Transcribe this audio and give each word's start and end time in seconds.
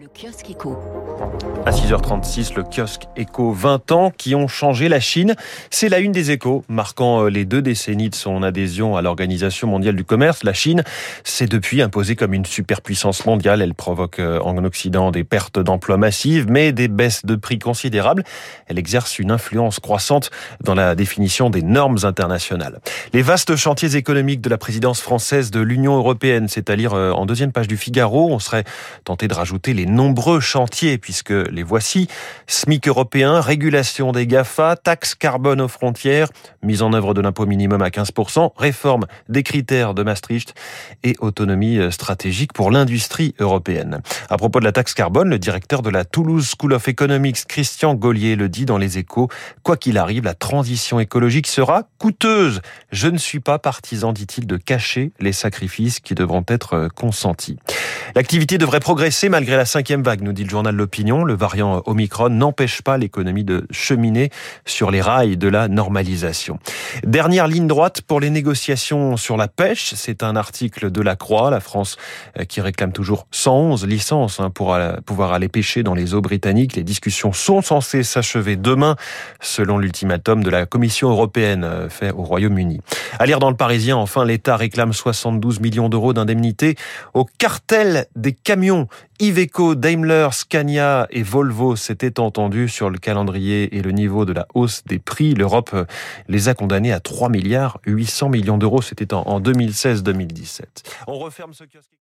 Le 0.00 0.06
kiosque 0.08 0.48
éco. 0.48 0.78
À 1.66 1.70
6h36, 1.70 2.54
le 2.54 2.62
kiosque 2.62 3.02
éco 3.14 3.52
20 3.52 3.92
ans 3.92 4.10
qui 4.10 4.34
ont 4.34 4.48
changé 4.48 4.88
la 4.88 5.00
Chine. 5.00 5.34
C'est 5.68 5.90
la 5.90 5.98
une 5.98 6.12
des 6.12 6.30
échos, 6.30 6.64
marquant 6.70 7.24
euh, 7.24 7.28
les 7.28 7.44
deux 7.44 7.60
décennies 7.60 8.08
de 8.08 8.14
son 8.14 8.42
adhésion 8.42 8.96
à 8.96 9.02
l'Organisation 9.02 9.68
mondiale 9.68 9.94
du 9.94 10.04
commerce. 10.04 10.44
La 10.44 10.54
Chine 10.54 10.82
s'est 11.24 11.46
depuis 11.46 11.82
imposée 11.82 12.16
comme 12.16 12.32
une 12.32 12.46
superpuissance 12.46 13.26
mondiale. 13.26 13.60
Elle 13.60 13.74
provoque 13.74 14.18
euh, 14.18 14.40
en 14.40 14.56
Occident 14.64 15.10
des 15.10 15.24
pertes 15.24 15.58
d'emplois 15.58 15.98
massives, 15.98 16.46
mais 16.48 16.72
des 16.72 16.88
baisses 16.88 17.26
de 17.26 17.36
prix 17.36 17.58
considérables. 17.58 18.24
Elle 18.68 18.78
exerce 18.78 19.18
une 19.18 19.30
influence 19.30 19.78
croissante 19.78 20.30
dans 20.64 20.74
la 20.74 20.94
définition 20.94 21.50
des 21.50 21.62
normes 21.62 21.98
internationales. 22.04 22.80
Les 23.12 23.20
vastes 23.20 23.56
chantiers 23.56 23.94
économiques 23.94 24.40
de 24.40 24.48
la 24.48 24.56
présidence 24.56 25.02
française 25.02 25.50
de 25.50 25.60
l'Union 25.60 25.96
européenne, 25.98 26.48
c'est 26.48 26.70
à 26.70 26.76
lire 26.76 26.94
euh, 26.94 27.10
en 27.10 27.26
deuxième 27.26 27.52
page 27.52 27.68
du 27.68 27.76
Figaro. 27.76 28.30
On 28.30 28.38
serait 28.38 28.64
tenté 29.04 29.28
de 29.28 29.34
rajouter 29.34 29.74
les 29.74 29.81
nombreux 29.86 30.40
chantiers, 30.40 30.98
puisque 30.98 31.30
les 31.30 31.62
voici. 31.62 32.08
SMIC 32.46 32.88
européen, 32.88 33.40
régulation 33.40 34.12
des 34.12 34.26
GAFA, 34.26 34.76
taxe 34.76 35.14
carbone 35.14 35.60
aux 35.60 35.68
frontières, 35.68 36.28
mise 36.62 36.82
en 36.82 36.92
œuvre 36.92 37.14
de 37.14 37.20
l'impôt 37.20 37.46
minimum 37.46 37.82
à 37.82 37.88
15%, 37.88 38.52
réforme 38.56 39.06
des 39.28 39.42
critères 39.42 39.94
de 39.94 40.02
Maastricht 40.02 40.54
et 41.02 41.14
autonomie 41.20 41.78
stratégique 41.90 42.52
pour 42.52 42.70
l'industrie 42.70 43.34
européenne. 43.38 44.00
À 44.30 44.36
propos 44.36 44.60
de 44.60 44.64
la 44.64 44.72
taxe 44.72 44.94
carbone, 44.94 45.28
le 45.28 45.38
directeur 45.38 45.82
de 45.82 45.90
la 45.90 46.04
Toulouse 46.04 46.52
School 46.58 46.72
of 46.72 46.88
Economics, 46.88 47.46
Christian 47.46 47.94
Gaulier, 47.94 48.36
le 48.36 48.48
dit 48.48 48.64
dans 48.64 48.78
les 48.78 48.98
échos. 48.98 49.28
Quoi 49.62 49.76
qu'il 49.76 49.98
arrive, 49.98 50.24
la 50.24 50.34
transition 50.34 51.00
écologique 51.00 51.46
sera 51.46 51.84
coûteuse. 51.98 52.60
Je 52.90 53.08
ne 53.08 53.18
suis 53.18 53.40
pas 53.40 53.58
partisan, 53.58 54.12
dit-il, 54.12 54.46
de 54.46 54.56
cacher 54.56 55.12
les 55.20 55.32
sacrifices 55.32 56.00
qui 56.00 56.14
devront 56.14 56.44
être 56.48 56.88
consentis. 56.94 57.58
L'activité 58.14 58.58
devrait 58.58 58.80
progresser 58.80 59.30
malgré 59.30 59.56
la 59.56 59.64
cinquième 59.64 60.02
vague, 60.02 60.20
nous 60.20 60.34
dit 60.34 60.44
le 60.44 60.50
journal 60.50 60.74
L'Opinion. 60.74 61.24
Le 61.24 61.34
variant 61.34 61.82
Omicron 61.86 62.28
n'empêche 62.28 62.82
pas 62.82 62.98
l'économie 62.98 63.44
de 63.44 63.66
cheminer 63.70 64.30
sur 64.66 64.90
les 64.90 65.00
rails 65.00 65.38
de 65.38 65.48
la 65.48 65.68
normalisation. 65.68 66.58
Dernière 67.04 67.48
ligne 67.48 67.66
droite 67.66 68.02
pour 68.02 68.20
les 68.20 68.28
négociations 68.28 69.16
sur 69.16 69.38
la 69.38 69.48
pêche. 69.48 69.94
C'est 69.96 70.22
un 70.22 70.36
article 70.36 70.90
de 70.90 71.00
la 71.00 71.16
Croix, 71.16 71.50
la 71.50 71.60
France 71.60 71.96
euh, 72.38 72.44
qui 72.44 72.60
réclame 72.60 72.92
toujours 72.92 73.26
111 73.30 73.86
licences 73.86 74.40
hein, 74.40 74.50
pour 74.50 74.76
pouvoir 75.06 75.32
aller 75.32 75.48
pêcher 75.48 75.82
dans 75.82 75.94
les 75.94 76.12
eaux 76.12 76.20
britanniques. 76.20 76.76
Les 76.76 76.84
discussions 76.84 77.32
sont 77.32 77.62
censées 77.62 78.02
s'achever 78.02 78.56
demain, 78.56 78.96
selon 79.40 79.78
l'ultimatum 79.78 80.42
de 80.42 80.50
la 80.50 80.66
Commission 80.66 81.08
européenne 81.08 81.64
euh, 81.64 81.88
fait 81.88 82.10
au 82.10 82.22
Royaume-Uni. 82.22 82.80
À 83.18 83.24
lire 83.24 83.38
dans 83.38 83.50
le 83.50 83.56
Parisien, 83.56 83.96
enfin, 83.96 84.24
l'État 84.26 84.56
réclame 84.56 84.92
72 84.92 85.60
millions 85.60 85.88
d'euros 85.88 86.12
d'indemnité 86.12 86.76
au 87.14 87.24
cartel 87.38 88.01
des 88.16 88.32
camions. 88.32 88.88
Iveco, 89.20 89.74
Daimler, 89.74 90.28
Scania 90.32 91.06
et 91.10 91.22
Volvo 91.22 91.76
s'étaient 91.76 92.18
entendus 92.18 92.68
sur 92.68 92.90
le 92.90 92.98
calendrier 92.98 93.76
et 93.76 93.82
le 93.82 93.92
niveau 93.92 94.24
de 94.24 94.32
la 94.32 94.46
hausse 94.54 94.84
des 94.84 94.98
prix. 94.98 95.34
L'Europe 95.34 95.74
les 96.28 96.48
a 96.48 96.54
condamnés 96.54 96.92
à 96.92 97.00
3 97.00 97.28
milliards 97.28 97.78
800 97.86 98.30
millions 98.30 98.58
d'euros. 98.58 98.82
C'était 98.82 99.14
en 99.14 99.40
2016-2017. 99.40 100.62
On 101.06 101.18
referme 101.18 101.52
ce 101.54 101.64
kiosque. 101.64 101.92